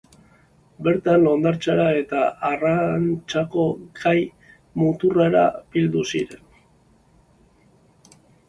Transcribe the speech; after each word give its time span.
Bertan 0.85 1.25
hondartzara 1.31 1.85
eta 1.97 2.21
arrantzako 2.47 3.67
kai-muturrera 4.01 5.45
bildu 5.77 6.05
ziren. 6.17 6.45